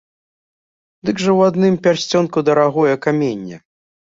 Дык 1.09 1.15
жа 1.25 1.29
ў 1.37 1.41
адным 1.53 1.75
пярсцёнку 1.89 2.37
дарагое 2.49 2.95
каменне! 3.05 3.57